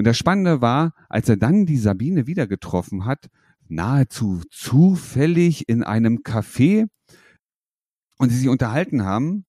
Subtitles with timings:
[0.00, 3.28] Und das Spannende war, als er dann die Sabine wieder getroffen hat,
[3.68, 6.88] nahezu zufällig in einem Café
[8.16, 9.44] und sie sich unterhalten haben,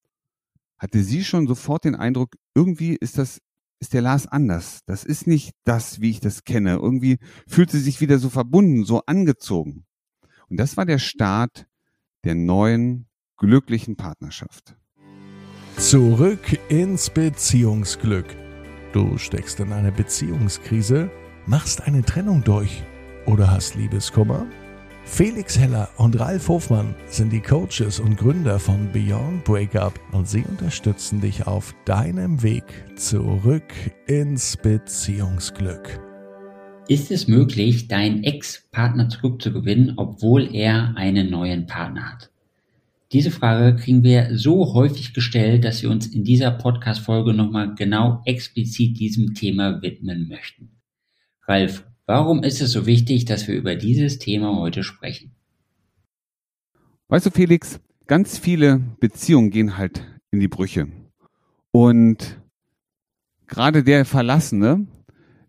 [0.77, 3.39] hatte sie schon sofort den Eindruck, irgendwie ist das,
[3.79, 4.81] ist der Lars anders.
[4.87, 6.73] Das ist nicht das, wie ich das kenne.
[6.73, 9.85] Irgendwie fühlt sie sich wieder so verbunden, so angezogen.
[10.49, 11.65] Und das war der Start
[12.25, 13.07] der neuen
[13.37, 14.75] glücklichen Partnerschaft.
[15.77, 18.35] Zurück ins Beziehungsglück.
[18.93, 21.09] Du steckst in eine Beziehungskrise,
[21.45, 22.83] machst eine Trennung durch
[23.25, 24.45] oder hast Liebeskummer?
[25.05, 30.43] Felix Heller und Ralf Hofmann sind die Coaches und Gründer von Beyond Breakup und sie
[30.43, 32.65] unterstützen dich auf deinem Weg
[32.97, 33.73] zurück
[34.07, 36.01] ins Beziehungsglück.
[36.89, 42.29] Ist es möglich, deinen Ex-Partner zurückzugewinnen, obwohl er einen neuen Partner hat?
[43.13, 48.21] Diese Frage kriegen wir so häufig gestellt, dass wir uns in dieser Podcast-Folge nochmal genau
[48.23, 50.79] explizit diesem Thema widmen möchten.
[51.45, 55.35] Ralf, warum ist es so wichtig, dass wir über dieses Thema heute sprechen?
[57.09, 60.87] Weißt du, Felix, ganz viele Beziehungen gehen halt in die Brüche.
[61.71, 62.39] Und
[63.45, 64.87] gerade der Verlassene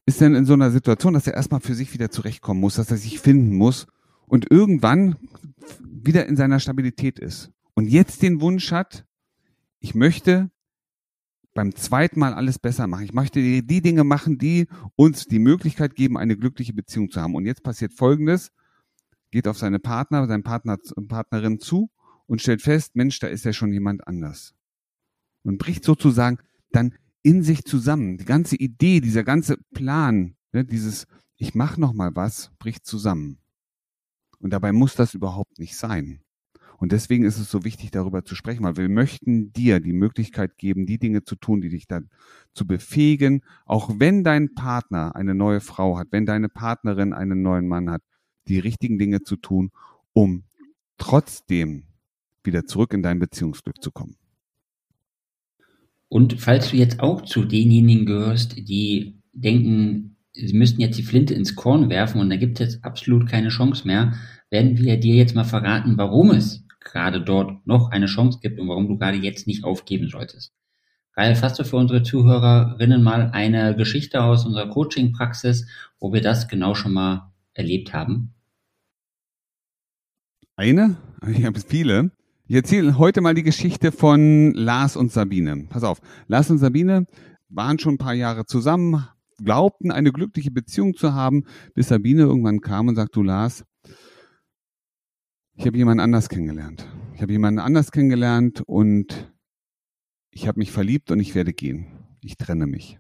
[0.05, 2.91] ist dann in so einer Situation, dass er erstmal für sich wieder zurechtkommen muss, dass
[2.91, 3.87] er sich finden muss
[4.33, 5.17] und irgendwann
[5.79, 9.05] wieder in seiner Stabilität ist und jetzt den Wunsch hat,
[9.79, 10.51] ich möchte
[11.53, 13.05] beim zweiten Mal alles besser machen.
[13.05, 17.21] Ich möchte die, die, Dinge machen, die uns die Möglichkeit geben, eine glückliche Beziehung zu
[17.21, 17.35] haben.
[17.35, 18.53] Und jetzt passiert Folgendes,
[19.33, 21.91] geht auf seine Partner, seine Partner, Partnerin zu
[22.27, 24.55] und stellt fest, Mensch, da ist ja schon jemand anders.
[25.43, 26.39] Und bricht sozusagen
[26.71, 28.17] dann in sich zusammen.
[28.17, 33.42] Die ganze Idee, dieser ganze Plan, ne, dieses Ich mach noch mal was, bricht zusammen.
[34.43, 36.21] Und dabei muss das überhaupt nicht sein.
[36.83, 40.59] Und deswegen ist es so wichtig, darüber zu sprechen, weil wir möchten dir die Möglichkeit
[40.59, 42.11] geben, die Dinge zu tun, die dich dann
[42.55, 47.69] zu befähigen, auch wenn dein Partner eine neue Frau hat, wenn deine Partnerin einen neuen
[47.69, 48.03] Mann hat,
[48.49, 49.71] die richtigen Dinge zu tun,
[50.13, 50.43] um
[50.99, 51.85] trotzdem
[52.43, 54.17] wieder zurück in dein Beziehungsglück zu kommen.
[56.09, 61.33] Und falls du jetzt auch zu denjenigen gehörst, die denken, sie müssten jetzt die Flinte
[61.33, 64.15] ins Korn werfen und da gibt es jetzt absolut keine Chance mehr,
[64.53, 68.69] werden wir dir jetzt mal verraten, warum es gerade dort noch eine Chance gibt und
[68.69, 70.53] warum du gerade jetzt nicht aufgeben solltest.
[71.17, 75.67] Ralf, hast du für unsere Zuhörerinnen mal eine Geschichte aus unserer Coaching-Praxis,
[75.99, 78.35] wo wir das genau schon mal erlebt haben?
[80.57, 80.97] Eine?
[81.27, 82.13] Ich habe viele.
[82.47, 85.67] Ich erzähle heute mal die Geschichte von Lars und Sabine.
[85.71, 87.07] Pass auf, Lars und Sabine
[87.49, 89.07] waren schon ein paar Jahre zusammen,
[89.43, 93.65] glaubten eine glückliche Beziehung zu haben, bis Sabine irgendwann kam und sagte, du Lars,
[95.55, 96.89] ich habe jemanden anders kennengelernt.
[97.15, 99.33] Ich habe jemanden anders kennengelernt und
[100.31, 101.87] ich habe mich verliebt und ich werde gehen.
[102.21, 102.99] Ich trenne mich.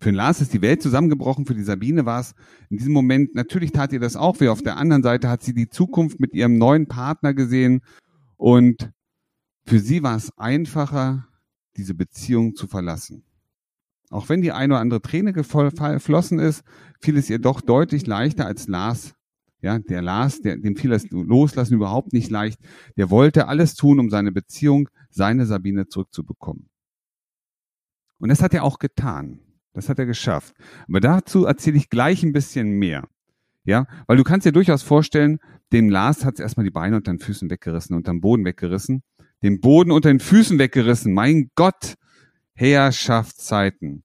[0.00, 2.34] Für den Lars ist die Welt zusammengebrochen, für die Sabine war es
[2.70, 5.54] in diesem Moment, natürlich tat ihr das auch, wie auf der anderen Seite hat sie
[5.54, 7.80] die Zukunft mit ihrem neuen Partner gesehen
[8.36, 8.92] und
[9.64, 11.26] für sie war es einfacher,
[11.76, 13.24] diese Beziehung zu verlassen.
[14.10, 16.62] Auch wenn die eine oder andere Träne geflossen ist,
[17.00, 19.14] fiel es ihr doch deutlich leichter als Lars
[19.60, 22.60] ja, der Lars, der, dem fiel das Loslassen überhaupt nicht leicht.
[22.96, 26.68] Der wollte alles tun, um seine Beziehung, seine Sabine zurückzubekommen.
[28.18, 29.40] Und das hat er auch getan.
[29.72, 30.54] Das hat er geschafft.
[30.88, 33.08] Aber dazu erzähle ich gleich ein bisschen mehr.
[33.64, 35.40] Ja, weil du kannst dir durchaus vorstellen,
[35.72, 39.02] dem Lars hat es erstmal die Beine unter den Füßen weggerissen, unter dem Boden weggerissen,
[39.42, 41.12] den Boden unter den Füßen weggerissen.
[41.12, 41.94] Mein Gott,
[42.54, 44.04] Herrschaftszeiten.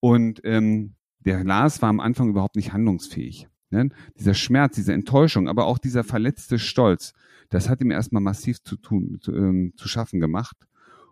[0.00, 3.48] Und ähm, der Lars war am Anfang überhaupt nicht handlungsfähig.
[3.72, 3.88] Ne?
[4.18, 7.12] Dieser Schmerz, diese Enttäuschung, aber auch dieser verletzte Stolz,
[7.48, 10.56] das hat ihm erstmal massiv zu tun, zu, ähm, zu schaffen gemacht.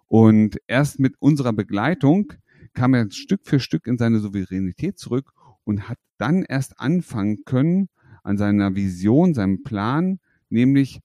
[0.07, 2.33] Und erst mit unserer Begleitung
[2.73, 5.33] kam er Stück für Stück in seine Souveränität zurück
[5.65, 7.89] und hat dann erst anfangen können
[8.23, 11.01] an seiner Vision, seinem Plan, nämlich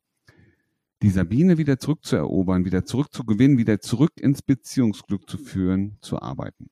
[1.02, 6.70] die Sabine wieder zurückzuerobern, wieder zurückzugewinnen, wieder zurück ins Beziehungsglück zu führen, zu arbeiten.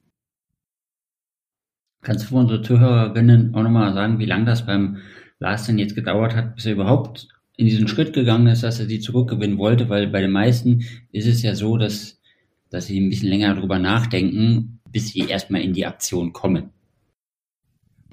[2.03, 4.97] Kannst du für unsere Zuhörerinnen auch nochmal sagen, wie lange das beim
[5.39, 8.88] Lars denn jetzt gedauert hat, bis er überhaupt in diesen Schritt gegangen ist, dass er
[8.88, 9.89] sie zurückgewinnen wollte?
[9.89, 12.19] Weil bei den meisten ist es ja so, dass,
[12.69, 16.69] dass sie ein bisschen länger darüber nachdenken, bis sie erstmal in die Aktion kommen.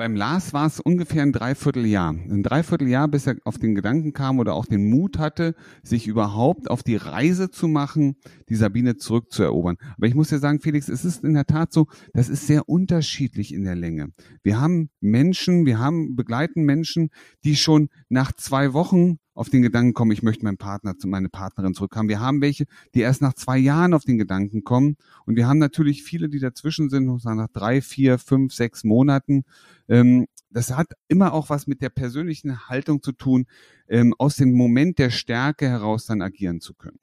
[0.01, 2.15] Beim Lars war es ungefähr ein Dreivierteljahr.
[2.15, 6.71] Ein Dreivierteljahr, bis er auf den Gedanken kam oder auch den Mut hatte, sich überhaupt
[6.71, 8.17] auf die Reise zu machen,
[8.49, 9.77] die Sabine zurückzuerobern.
[9.99, 12.67] Aber ich muss dir sagen, Felix, es ist in der Tat so, das ist sehr
[12.67, 14.09] unterschiedlich in der Länge.
[14.43, 17.11] Wir haben Menschen, wir haben begleiten Menschen,
[17.45, 21.75] die schon nach zwei Wochen auf den Gedanken kommen, ich möchte meinen Partner, meine Partnerin
[21.75, 22.09] zurückhaben.
[22.09, 24.97] Wir haben welche, die erst nach zwei Jahren auf den Gedanken kommen.
[25.25, 29.45] Und wir haben natürlich viele, die dazwischen sind, nach drei, vier, fünf, sechs Monaten.
[29.89, 33.47] Ähm, das hat immer auch was mit der persönlichen Haltung zu tun,
[33.89, 36.99] ähm, aus dem Moment der Stärke heraus dann agieren zu können.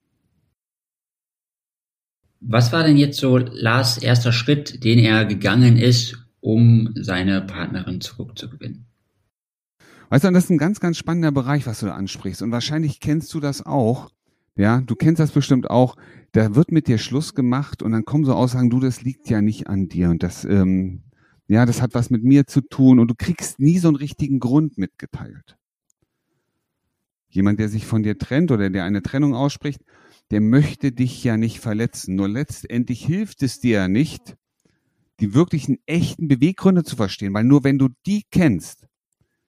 [2.40, 8.00] Was war denn jetzt so Lars erster Schritt, den er gegangen ist, um seine Partnerin
[8.00, 8.87] zurückzugewinnen?
[10.09, 12.42] Weißt du, das ist ein ganz, ganz spannender Bereich, was du da ansprichst.
[12.42, 14.09] Und wahrscheinlich kennst du das auch.
[14.56, 15.95] Ja, du kennst das bestimmt auch.
[16.31, 19.42] Da wird mit dir Schluss gemacht und dann kommen so Aussagen, du, das liegt ja
[19.42, 21.04] nicht an dir und das, ähm,
[21.48, 24.39] ja, das hat was mit mir zu tun und du kriegst nie so einen richtigen
[24.39, 25.57] Grund mitgeteilt.
[27.30, 29.81] Jemand, der sich von dir trennt oder der eine Trennung ausspricht,
[30.31, 32.15] der möchte dich ja nicht verletzen.
[32.15, 34.36] Nur letztendlich hilft es dir ja nicht,
[35.19, 38.88] die wirklichen echten Beweggründe zu verstehen, weil nur wenn du die kennst,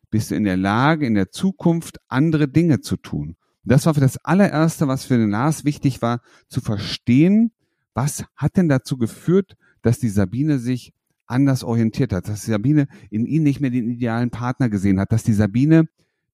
[0.10, 3.36] bist du in der Lage, in der Zukunft andere Dinge zu tun.
[3.64, 7.52] das war für das allererste, was für den Lars wichtig war, zu verstehen,
[7.94, 10.94] was hat denn dazu geführt, dass die Sabine sich
[11.28, 15.12] anders orientiert hat, dass die Sabine in ihn nicht mehr den idealen Partner gesehen hat,
[15.12, 15.88] dass die Sabine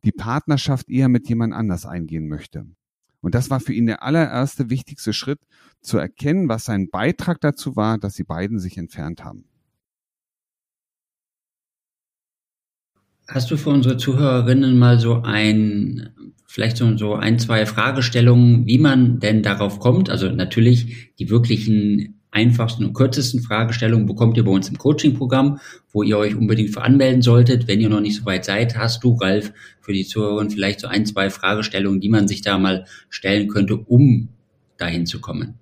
[0.06, 2.66] die Partnerschaft eher mit jemand anders eingehen möchte.
[3.22, 5.40] Und das war für ihn der allererste wichtigste Schritt,
[5.82, 9.46] zu erkennen, was sein Beitrag dazu war, dass die beiden sich entfernt haben.
[13.28, 16.10] Hast du für unsere Zuhörerinnen mal so ein,
[16.46, 20.10] vielleicht so, so ein, zwei Fragestellungen, wie man denn darauf kommt?
[20.10, 25.60] Also natürlich die wirklichen einfachsten und kürzesten Fragestellungen bekommt ihr bei uns im Coaching-Programm,
[25.92, 27.68] wo ihr euch unbedingt für anmelden solltet.
[27.68, 30.88] Wenn ihr noch nicht so weit seid, hast du, Ralf, für die Zuhörerinnen vielleicht so
[30.88, 34.28] ein, zwei Fragestellungen, die man sich da mal stellen könnte, um
[34.78, 35.60] dahin zu kommen.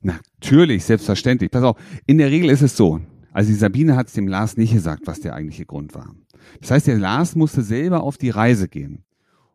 [0.00, 1.50] Natürlich, selbstverständlich.
[1.50, 1.76] Pass auf,
[2.06, 3.00] in der Regel ist es so,
[3.38, 6.12] also die Sabine hat es dem Lars nicht gesagt, was der eigentliche Grund war.
[6.60, 9.04] Das heißt, der Lars musste selber auf die Reise gehen.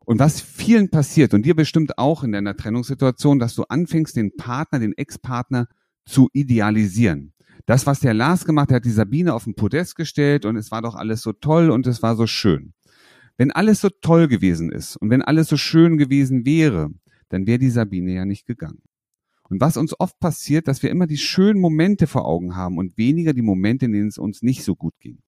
[0.06, 4.38] Und was vielen passiert, und dir bestimmt auch in deiner Trennungssituation, dass du anfängst, den
[4.38, 5.68] Partner, den Ex-Partner
[6.06, 7.34] zu idealisieren.
[7.66, 10.72] Das, was der Lars gemacht hat, hat die Sabine auf den Podest gestellt und es
[10.72, 12.72] war doch alles so toll und es war so schön.
[13.36, 16.90] Wenn alles so toll gewesen ist und wenn alles so schön gewesen wäre,
[17.28, 18.82] dann wäre die Sabine ja nicht gegangen.
[19.54, 22.98] Und was uns oft passiert, dass wir immer die schönen Momente vor Augen haben und
[22.98, 25.20] weniger die Momente, in denen es uns nicht so gut ging.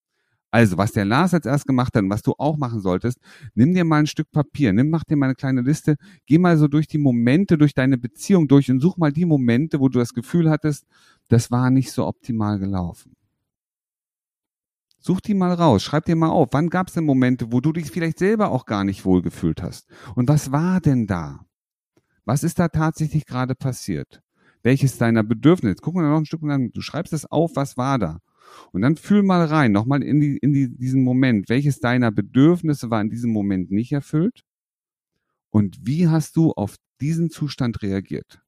[0.50, 3.20] Also, was der Lars jetzt erst gemacht hat und was du auch machen solltest,
[3.54, 6.58] nimm dir mal ein Stück Papier, nimm, mach dir mal eine kleine Liste, geh mal
[6.58, 10.00] so durch die Momente, durch deine Beziehung durch und such mal die Momente, wo du
[10.00, 10.88] das Gefühl hattest,
[11.28, 13.16] das war nicht so optimal gelaufen.
[14.98, 17.74] Such die mal raus, schreib dir mal auf, wann gab es denn Momente, wo du
[17.74, 19.88] dich vielleicht selber auch gar nicht wohlgefühlt hast?
[20.16, 21.46] Und was war denn da?
[22.26, 24.22] Was ist da tatsächlich gerade passiert?
[24.64, 25.78] Welches deiner Bedürfnisse?
[25.82, 28.20] Guck mal noch ein Stück lang, du schreibst es auf, was war da?
[28.72, 31.50] Und dann fühl mal rein, nochmal in, die, in die, diesen Moment.
[31.50, 34.44] Welches deiner Bedürfnisse war in diesem Moment nicht erfüllt?
[35.52, 38.42] Und wie hast du auf diesen Zustand reagiert?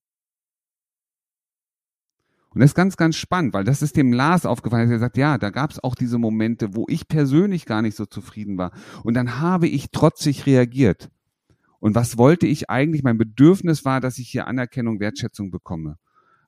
[2.50, 4.90] Und das ist ganz, ganz spannend, weil das ist dem Lars aufgefallen.
[4.90, 8.08] Er sagt, ja, da gab es auch diese Momente, wo ich persönlich gar nicht so
[8.08, 8.72] zufrieden war.
[9.04, 11.10] Und dann habe ich trotzig reagiert.
[11.80, 13.04] Und was wollte ich eigentlich?
[13.04, 15.98] Mein Bedürfnis war, dass ich hier Anerkennung, Wertschätzung bekomme.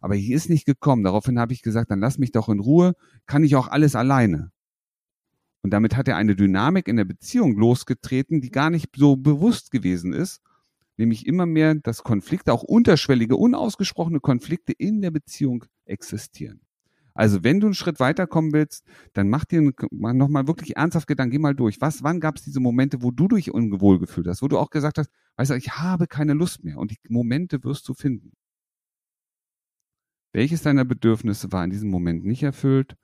[0.02, 1.04] Aber hier ist nicht gekommen.
[1.04, 2.96] Daraufhin habe ich gesagt, dann lass mich doch in Ruhe,
[3.26, 4.52] kann ich auch alles alleine.
[5.62, 9.72] Und damit hat er eine Dynamik in der Beziehung losgetreten, die gar nicht so bewusst
[9.72, 10.42] gewesen ist,
[10.98, 16.62] nämlich immer mehr, dass Konflikte, auch unterschwellige, unausgesprochene Konflikte in der Beziehung existieren.
[17.14, 21.40] Also wenn du einen Schritt weiterkommen willst, dann mach dir nochmal wirklich ernsthaft Gedanken, geh
[21.40, 21.82] mal durch.
[21.82, 24.70] Was, wann gab es diese Momente, wo du dich ungewohl gefühlt hast, wo du auch
[24.70, 28.34] gesagt hast, weißt du, ich habe keine Lust mehr und die Momente wirst du finden.
[30.32, 32.96] Welches deiner Bedürfnisse war in diesem Moment nicht erfüllt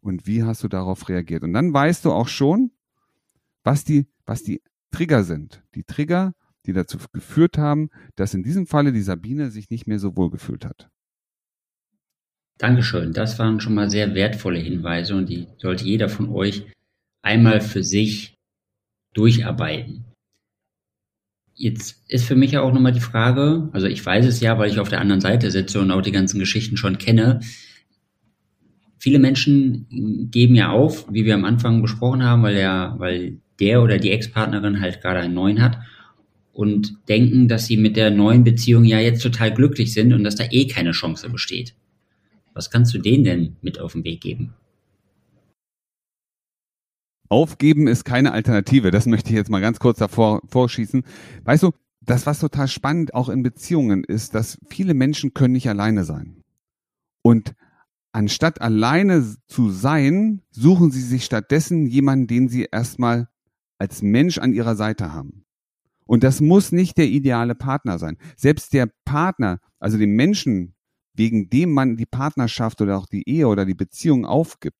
[0.00, 1.42] und wie hast du darauf reagiert?
[1.42, 2.72] Und dann weißt du auch schon,
[3.62, 5.62] was die, was die Trigger sind.
[5.74, 6.34] Die Trigger,
[6.66, 10.30] die dazu geführt haben, dass in diesem Falle die Sabine sich nicht mehr so wohl
[10.30, 10.90] gefühlt hat.
[12.60, 13.14] Dankeschön.
[13.14, 16.64] Das waren schon mal sehr wertvolle Hinweise und die sollte jeder von euch
[17.22, 18.34] einmal für sich
[19.14, 20.04] durcharbeiten.
[21.54, 24.70] Jetzt ist für mich ja auch nochmal die Frage, also ich weiß es ja, weil
[24.70, 27.40] ich auf der anderen Seite sitze und auch die ganzen Geschichten schon kenne.
[28.98, 33.82] Viele Menschen geben ja auf, wie wir am Anfang besprochen haben, weil der, weil der
[33.82, 35.78] oder die Ex-Partnerin halt gerade einen neuen hat
[36.52, 40.36] und denken, dass sie mit der neuen Beziehung ja jetzt total glücklich sind und dass
[40.36, 41.74] da eh keine Chance besteht.
[42.54, 44.54] Was kannst du denen denn mit auf den Weg geben?
[47.28, 48.90] Aufgeben ist keine Alternative.
[48.90, 51.04] Das möchte ich jetzt mal ganz kurz davor vorschießen.
[51.44, 55.68] Weißt du, das, was total spannend auch in Beziehungen ist, dass viele Menschen können nicht
[55.68, 56.42] alleine sein.
[57.22, 57.54] Und
[58.12, 63.28] anstatt alleine zu sein, suchen sie sich stattdessen jemanden, den sie erstmal
[63.78, 65.44] als Mensch an ihrer Seite haben.
[66.06, 68.16] Und das muss nicht der ideale Partner sein.
[68.36, 70.74] Selbst der Partner, also den Menschen,
[71.14, 74.76] wegen dem man die Partnerschaft oder auch die Ehe oder die Beziehung aufgibt,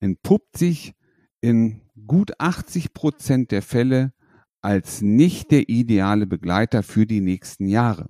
[0.00, 0.94] entpuppt sich
[1.40, 4.12] in gut 80 Prozent der Fälle
[4.60, 8.08] als nicht der ideale Begleiter für die nächsten Jahre.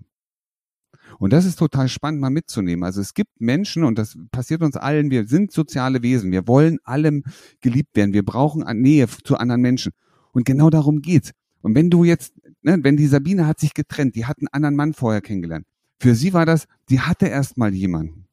[1.19, 2.85] Und das ist total spannend mal mitzunehmen.
[2.85, 6.79] Also es gibt Menschen, und das passiert uns allen, wir sind soziale Wesen, wir wollen
[6.85, 7.25] allem
[7.61, 9.93] geliebt werden, wir brauchen Nähe zu anderen Menschen.
[10.33, 11.33] Und genau darum geht's.
[11.61, 14.77] Und wenn du jetzt, ne, wenn die Sabine hat sich getrennt, die hat einen anderen
[14.77, 15.67] Mann vorher kennengelernt.
[16.03, 18.27] Für sie war das, die hatte erst mal jemanden.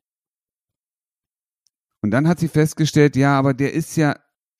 [2.01, 4.19] Und dann hat sie festgestellt, ja, aber der ist ja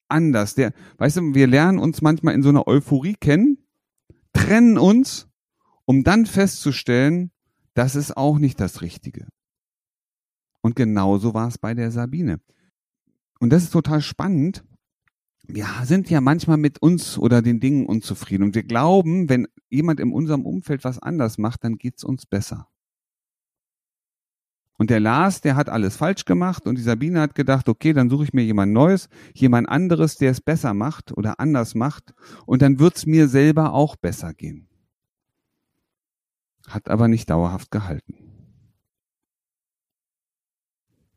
[0.10, 0.54] anders.
[0.54, 3.66] Der, weißt du, wir lernen uns manchmal in so einer Euphorie kennen,
[4.32, 5.28] trennen uns,
[5.86, 7.32] um dann festzustellen,
[7.74, 9.28] das ist auch nicht das Richtige.
[10.62, 12.40] Und genauso war es bei der Sabine.
[13.40, 14.64] Und das ist total spannend.
[15.48, 20.00] Wir sind ja manchmal mit uns oder den Dingen unzufrieden und wir glauben, wenn jemand
[20.00, 22.70] in unserem Umfeld was anders macht, dann geht's uns besser.
[24.80, 28.10] Und der Lars, der hat alles falsch gemacht und die Sabine hat gedacht, okay, dann
[28.10, 32.16] suche ich mir jemand Neues, jemand anderes, der es besser macht oder anders macht
[32.48, 34.70] und dann wird's mir selber auch besser gehen
[36.70, 38.16] hat aber nicht dauerhaft gehalten.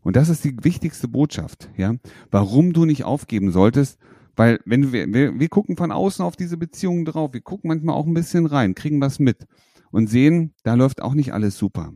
[0.02, 1.94] Und das ist die wichtigste Botschaft, ja,
[2.30, 4.00] warum du nicht aufgeben solltest,
[4.34, 7.94] weil wenn wir, wir, wir gucken von außen auf diese Beziehungen drauf, wir gucken manchmal
[7.94, 9.46] auch ein bisschen rein, kriegen was mit
[9.92, 11.92] und sehen, da läuft auch nicht alles super.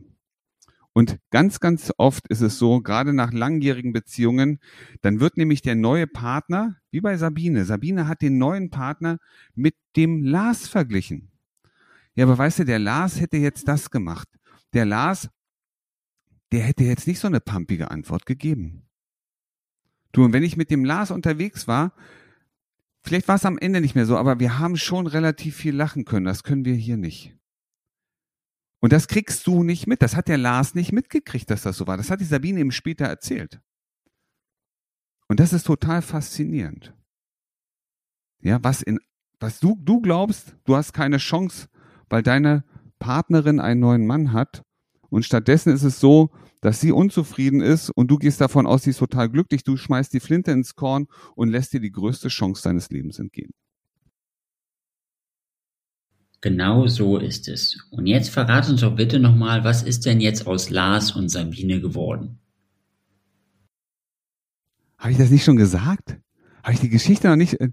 [0.97, 4.57] Und ganz, ganz oft ist es so, gerade nach langjährigen Beziehungen,
[5.03, 9.19] dann wird nämlich der neue Partner, wie bei Sabine, Sabine hat den neuen Partner
[9.53, 11.29] mit dem Lars verglichen.
[12.15, 14.27] Ja, aber weißt du, der Lars hätte jetzt das gemacht.
[14.73, 15.29] Der Lars,
[16.51, 18.87] der hätte jetzt nicht so eine pumpige Antwort gegeben.
[20.13, 21.93] Du, und wenn ich mit dem Lars unterwegs war,
[23.03, 26.05] vielleicht war es am Ende nicht mehr so, aber wir haben schon relativ viel lachen
[26.05, 26.25] können.
[26.25, 27.36] Das können wir hier nicht.
[28.79, 30.01] Und das kriegst du nicht mit.
[30.01, 31.97] Das hat der Lars nicht mitgekriegt, dass das so war.
[31.97, 33.59] Das hat die Sabine ihm später erzählt.
[35.27, 36.93] Und das ist total faszinierend.
[38.41, 38.99] Ja, was in,
[39.39, 41.67] was du, du glaubst, du hast keine Chance,
[42.09, 42.63] weil deine
[42.99, 44.63] Partnerin einen neuen Mann hat
[45.09, 46.31] und stattdessen ist es so,
[46.61, 50.13] dass sie unzufrieden ist und du gehst davon aus, sie ist total glücklich, du schmeißt
[50.13, 53.51] die Flinte ins Korn und lässt dir die größte Chance deines Lebens entgehen.
[56.41, 57.83] Genau so ist es.
[57.89, 61.81] Und jetzt verrat uns doch bitte nochmal, was ist denn jetzt aus Lars und Sabine
[61.81, 62.39] geworden?
[64.97, 66.17] Habe ich das nicht schon gesagt?
[66.63, 67.59] Habe ich die Geschichte noch nicht?
[67.59, 67.71] Äh,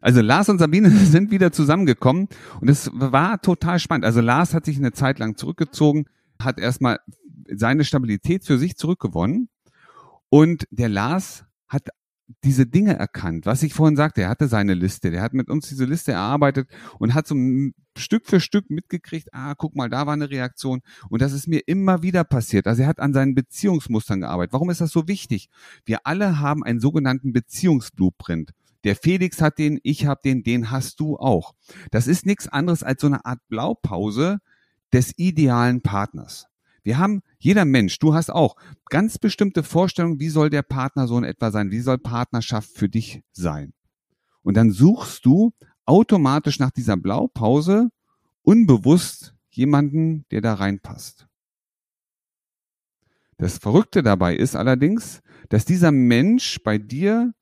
[0.00, 2.28] also Lars und Sabine sind wieder zusammengekommen
[2.60, 4.04] und es war total spannend.
[4.04, 6.06] Also Lars hat sich eine Zeit lang zurückgezogen,
[6.40, 6.98] hat erstmal
[7.48, 9.48] seine Stabilität für sich zurückgewonnen
[10.28, 11.88] und der Lars hat
[12.42, 15.68] diese Dinge erkannt, was ich vorhin sagte, er hatte seine Liste, der hat mit uns
[15.68, 17.34] diese Liste erarbeitet und hat so
[17.96, 21.60] Stück für Stück mitgekriegt, ah, guck mal, da war eine Reaktion und das ist mir
[21.66, 22.66] immer wieder passiert.
[22.66, 24.52] Also er hat an seinen Beziehungsmustern gearbeitet.
[24.52, 25.48] Warum ist das so wichtig?
[25.84, 28.52] Wir alle haben einen sogenannten Beziehungsblueprint.
[28.84, 31.54] Der Felix hat den, ich habe den, den hast du auch.
[31.90, 34.38] Das ist nichts anderes als so eine Art Blaupause
[34.92, 36.46] des idealen Partners.
[36.84, 38.56] Wir haben, jeder Mensch, du hast auch
[38.90, 42.90] ganz bestimmte Vorstellungen, wie soll der Partner so in etwa sein, wie soll Partnerschaft für
[42.90, 43.72] dich sein.
[44.42, 45.54] Und dann suchst du
[45.86, 47.88] automatisch nach dieser Blaupause
[48.42, 51.26] unbewusst jemanden, der da reinpasst.
[53.38, 57.34] Das Verrückte dabei ist allerdings, dass dieser Mensch bei dir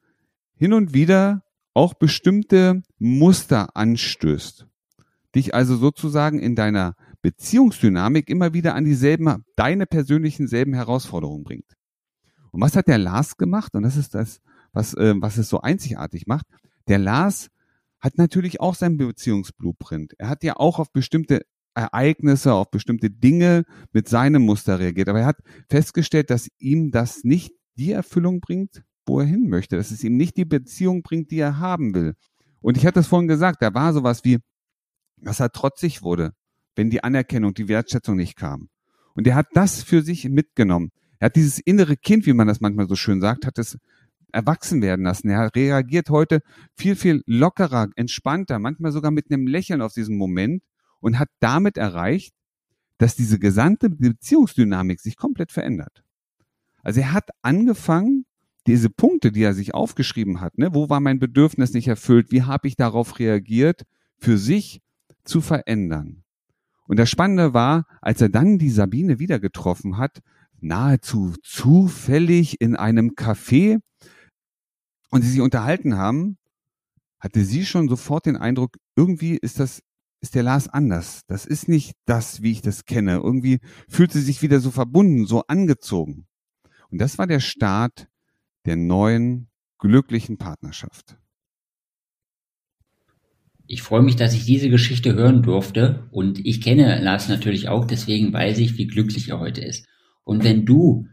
[0.55, 1.43] hin und wieder
[1.75, 4.69] auch bestimmte Muster anstößt.
[5.35, 11.77] Dich also sozusagen in deiner Beziehungsdynamik immer wieder an dieselben, deine persönlichen selben Herausforderungen bringt.
[12.51, 13.75] Und was hat der Lars gemacht?
[13.75, 14.41] Und das ist das,
[14.73, 16.47] was, äh, was es so einzigartig macht.
[16.89, 17.49] Der Lars
[18.01, 20.15] hat natürlich auch sein Beziehungsblueprint.
[20.19, 21.43] Er hat ja auch auf bestimmte
[21.75, 25.09] Ereignisse, auf bestimmte Dinge mit seinem Muster reagiert.
[25.09, 25.39] Aber er hat
[25.71, 30.17] festgestellt, dass ihm das nicht die Erfüllung bringt, wo er hin möchte, dass es ihm
[30.17, 32.15] nicht die Beziehung bringt, die er haben will.
[32.61, 34.39] Und ich hatte es vorhin gesagt, da war sowas wie,
[35.17, 36.33] dass er trotzig wurde,
[36.77, 38.69] wenn die Anerkennung, die Wertschätzung nicht kam.
[39.15, 40.91] Und er hat das für sich mitgenommen.
[41.19, 43.79] Er hat dieses innere Kind, wie man das manchmal so schön sagt, hat es
[44.33, 45.29] erwachsen werden lassen.
[45.29, 46.41] Er reagiert heute
[46.77, 50.63] viel, viel lockerer, entspannter, manchmal sogar mit einem Lächeln auf diesen Moment
[51.01, 52.35] und hat damit erreicht,
[52.99, 56.03] dass diese gesamte Beziehungsdynamik sich komplett verändert.
[56.83, 58.25] Also er hat angefangen,
[58.67, 62.43] diese Punkte, die er sich aufgeschrieben hat, ne, wo war mein Bedürfnis nicht erfüllt, wie
[62.43, 63.83] habe ich darauf reagiert,
[64.19, 64.81] für sich
[65.25, 66.22] zu verändern.
[66.87, 70.21] Und das Spannende war, als er dann die Sabine wieder getroffen hat,
[70.61, 73.81] nahezu zufällig in einem Café
[75.11, 76.39] und sie sich unterhalten haben,
[77.19, 79.83] hatte sie schon sofort den Eindruck, irgendwie ist das
[80.23, 81.23] ist der Lars anders.
[81.27, 83.17] Das ist nicht das, wie ich das kenne.
[83.17, 83.59] Irgendwie
[83.89, 86.27] fühlt sie sich wieder so verbunden, so angezogen.
[86.91, 88.09] Und das war der Start
[88.65, 91.19] der neuen glücklichen Partnerschaft.
[93.73, 97.87] Ich freue mich, dass ich diese Geschichte hören durfte und ich kenne Lars natürlich auch,
[97.87, 99.87] deswegen weiß ich, wie glücklich er heute ist.
[100.25, 101.07] Und wenn du,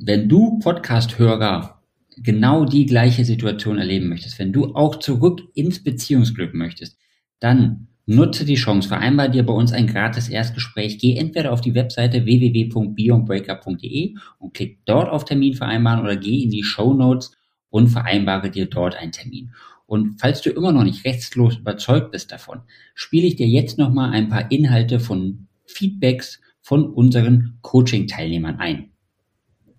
[0.00, 1.82] wenn du Podcast-Hörer
[2.16, 6.96] genau die gleiche Situation erleben möchtest, wenn du auch zurück ins Beziehungsglück möchtest,
[7.38, 11.74] dann nutze die Chance, vereinbar dir bei uns ein gratis Erstgespräch, geh entweder auf die
[11.74, 17.32] Webseite www.beyondbreakup.de und klick dort auf Termin vereinbaren oder geh in die Show Notes
[17.68, 19.50] und vereinbare dir dort einen Termin.
[19.86, 22.62] Und falls du immer noch nicht rechtslos überzeugt bist davon,
[22.94, 28.90] spiele ich dir jetzt nochmal ein paar Inhalte von Feedbacks von unseren Coaching-Teilnehmern ein.